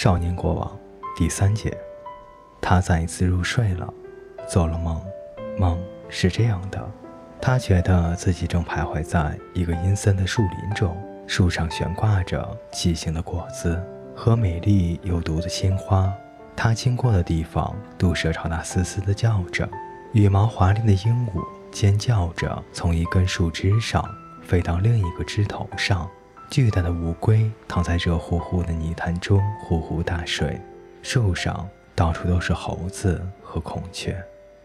[0.00, 0.78] 少年国王
[1.16, 1.76] 第三节，
[2.60, 3.92] 他再一次入睡了，
[4.48, 5.02] 做了梦。
[5.58, 5.76] 梦
[6.08, 6.88] 是这样的：
[7.40, 13.82] 他觉得自己正徘徊在一个阴森的树林中，树上悬挂着畸形的果子
[14.14, 16.08] 和美丽有毒的鲜花。
[16.54, 19.68] 他经过的地方，毒蛇朝他嘶嘶地叫着，
[20.12, 24.08] 羽毛华丽的鹦鹉尖叫着从一根树枝上
[24.44, 26.08] 飞到另一个枝头上。
[26.50, 30.58] 巨大的乌龟躺在热乎乎的泥潭中呼呼大睡，
[31.02, 34.16] 树上到处都是猴子和孔雀。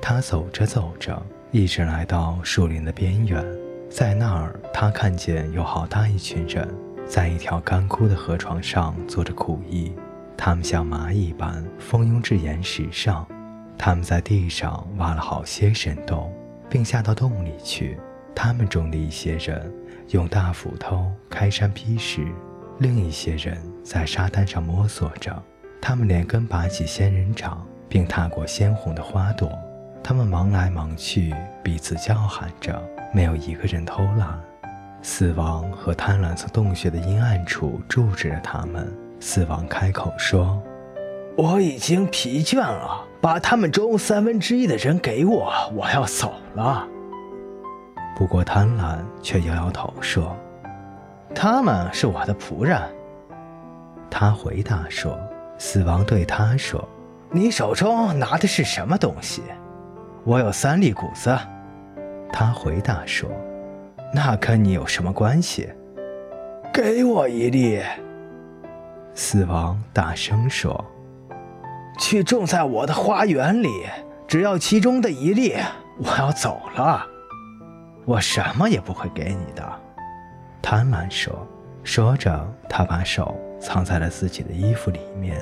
[0.00, 3.44] 他走着走着，一直来到树林的边缘，
[3.90, 6.68] 在那儿，他看见有好大一群人，
[7.08, 9.92] 在一条干枯的河床上做着苦役。
[10.36, 13.26] 他们像蚂蚁般蜂拥至岩石上，
[13.76, 16.32] 他们在地上挖了好些深洞，
[16.70, 17.98] 并下到洞里去。
[18.32, 19.72] 他们中的一些人。
[20.10, 22.26] 用大斧头开山劈石，
[22.78, 25.42] 另一些人在沙滩上摸索着。
[25.80, 29.50] 他们连根拔起仙人掌，并踏过鲜红的花朵。
[30.02, 34.38] 他们忙来忙去，彼此叫喊着，没有一个人偷懒。
[35.02, 38.90] 死亡和贪婪从洞穴的阴暗处注视着他们。
[39.20, 40.62] 死亡开口说
[41.36, 46.86] ：“我已经疲倦了，把他们中三分之一的人给我，我要走了。”
[48.16, 50.36] 不过，贪婪却摇摇头说
[51.34, 52.80] ：“他们是我的仆人。”
[54.08, 55.18] 他回答说
[55.58, 56.88] ：“死亡对他说，
[57.30, 59.42] 你手中拿的是什么东西？”
[60.22, 61.36] 我有三粒谷子。
[62.32, 63.28] 他回答说
[64.14, 65.68] ：“那跟你有什么关系？”
[66.72, 67.82] 给我一粒。
[69.12, 70.84] 死亡大声说
[71.98, 73.86] ：“去种在我的花园里，
[74.26, 75.56] 只要其中的一粒，
[75.98, 77.06] 我要走了。”
[78.04, 79.80] 我什么也不会给你的，
[80.60, 81.46] 贪婪说。
[81.82, 85.38] 说着，他把手藏在了自己的衣服里面。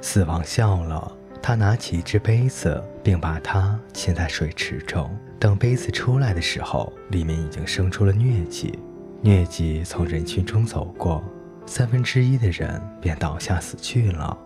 [0.00, 1.10] 死亡笑了，
[1.42, 5.10] 他拿起一只杯子，并把它浸在水池中。
[5.40, 8.78] 等杯子出来的时候，里面已经生出了疟疾。
[9.24, 11.22] 疟疾从人群中走过，
[11.66, 14.36] 三分之一的人便倒下死去了。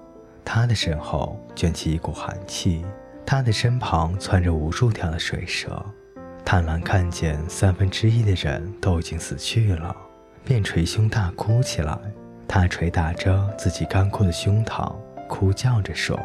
[0.43, 2.83] 他的身后卷起一股寒气，
[3.27, 5.85] 他的身旁窜着无数条的水蛇。
[6.49, 9.95] 贪婪看见三分之一的人都已经死去了，
[10.45, 11.99] 便捶胸大哭起来。
[12.47, 14.95] 他捶打着自己干枯的胸膛，
[15.29, 16.17] 哭叫着说：“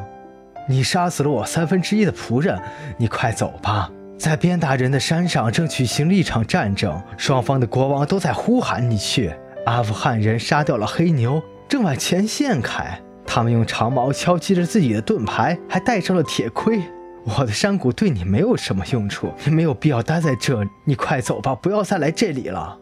[0.69, 2.61] 你杀死了我三分之一的仆人，
[2.99, 3.89] 你快走吧！
[4.15, 9.33] 在边达人的山上正举行了一场战争，双方的国王都在呼喊你去。
[9.65, 13.01] 阿富汗人杀掉了黑牛，正往前线开。
[13.25, 16.79] 他们用长矛敲击着自己的盾牌，还戴上了铁盔。”
[17.23, 20.69] 我的山谷对你没有什么用处，你没有必要待在这里。
[20.85, 22.77] 你快走吧，不要再来这里了。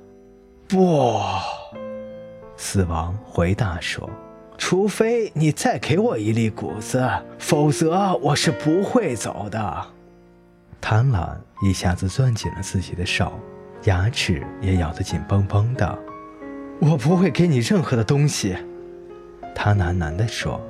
[0.67, 1.19] 不，
[2.55, 4.09] 死亡回答说
[4.57, 7.05] ：“除非你再给我一粒谷子，
[7.37, 9.85] 否则我是不会走的。”
[10.79, 13.33] 贪婪一下子攥紧了自己的手，
[13.83, 15.99] 牙齿也咬得紧绷绷的。
[16.79, 18.55] 我不会给你任何的东西，
[19.53, 20.61] 他喃喃地说。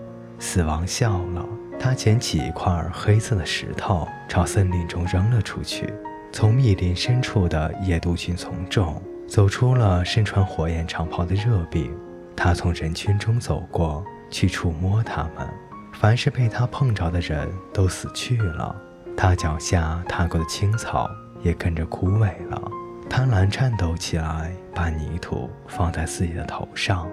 [0.41, 1.45] 死亡笑了。
[1.79, 5.91] 他捡起一块黑色的石头，朝森林中扔了出去。
[6.31, 11.91] 从密林深处的野杜鹃丛中，走出了身穿火焰长袍的热饼。
[12.35, 15.49] 他从人群中走过去，触摸它们。
[15.93, 18.75] 凡是被他碰着的人都死去了。
[19.17, 21.09] 他脚下踏过的青草
[21.41, 22.61] 也跟着枯萎了。
[23.09, 27.09] 贪婪颤抖起来，把泥土放在自己的头上。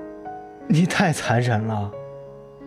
[0.69, 1.91] 你太残忍了，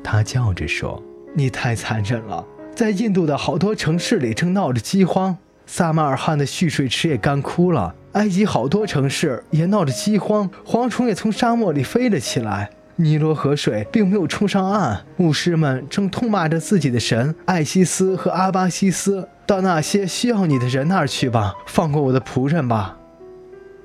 [0.04, 1.02] 他叫着说。
[1.34, 2.45] 你太残忍了！
[2.75, 12.69] 在印度的好多城市里正闹着饥荒，撒马尔罕的蓄水池也干枯了，埃及好多城市也闹着饥荒，蝗虫也从沙漠里飞了起来。
[12.95, 19.28] 尼罗河水并没有冲上岸，牧师们正痛骂着自己的神艾西斯和阿巴西斯。
[19.45, 22.97] 到那些需要你的人那儿去吧，放过我的仆人吧。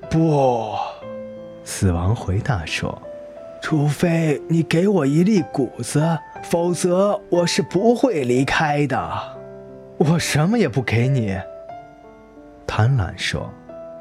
[0.09, 0.73] 不，
[1.63, 3.01] 死亡回答说。
[3.61, 6.19] 除非你给我一粒谷子，
[6.49, 9.37] 否则我是不会离开的。
[9.97, 11.37] 我什么也不给你。
[12.67, 13.51] 贪婪说。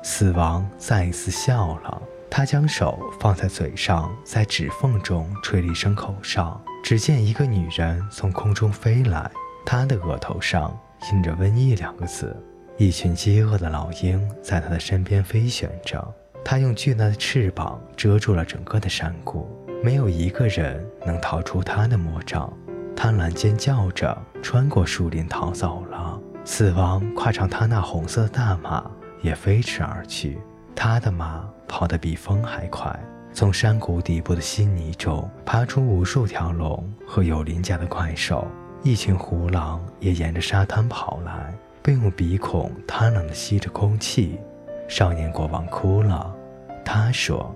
[0.03, 6.61] 死亡再一次笑了，他将手放在嘴上，在指缝中吹了一声口哨。
[6.83, 9.31] 只见一个女人从空中飞来，
[9.65, 10.79] 她的额头上
[11.11, 12.37] 印着“瘟疫”两个字。
[12.77, 16.07] 一群饥饿的老鹰在她的身边飞旋着。
[16.45, 19.49] 他用巨大的翅膀遮住了整个的山谷，
[19.85, 22.51] 没有一个人能逃出他的魔掌。
[22.97, 26.19] 贪婪尖叫着穿过树林逃走了。
[26.43, 28.91] 死亡跨上他那红色大马，
[29.21, 30.39] 也飞驰而去。
[30.75, 32.99] 他的马跑得比风还快，
[33.35, 38.49] 从山谷底部的稀泥中爬出无数条龙和有鳞甲的怪兽，
[38.83, 41.53] 一群狐狼也沿着沙滩跑来，
[41.83, 44.41] 并用鼻孔贪婪地吸着空气。
[44.89, 46.35] 少年国王哭了，
[46.83, 47.55] 他说：“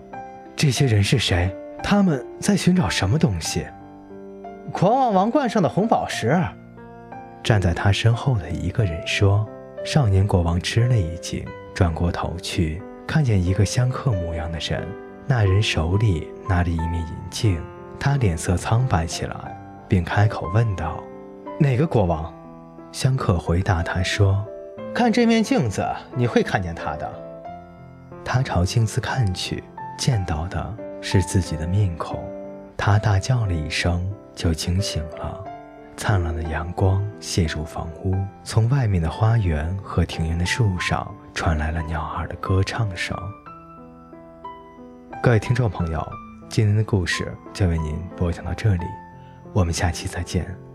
[0.55, 1.51] 这些人是谁？
[1.83, 3.67] 他们在寻找什么东西？”
[4.73, 6.39] 狂妄王冠上的红宝石。
[7.43, 9.49] 站在他身后的一个人说。
[9.85, 11.43] 少年国王吃了一惊，
[11.73, 14.87] 转过头去，看见一个香客模样的人。
[15.27, 17.63] 那人手里拿着一面银镜，
[17.99, 19.35] 他脸色苍白起来，
[19.89, 21.03] 并开口问道
[21.59, 22.31] ：“哪个国王？”
[22.93, 24.45] 香客回答他说
[24.93, 27.11] ：“看这面镜子，你会看见他的。”
[28.25, 29.63] 他朝镜子看去，
[29.97, 32.23] 见到的是自己的面孔。
[32.77, 35.45] 他大叫了一声，就惊醒了。
[35.97, 38.15] 灿烂的阳光泻入房屋，
[38.45, 43.17] 从外面的花园和庭院的树上传来了鸟儿的歌唱声。
[45.21, 46.09] 各位听众朋友，
[46.49, 48.85] 今天的故事就为您播讲到这里，
[49.53, 50.68] 我们下期再见。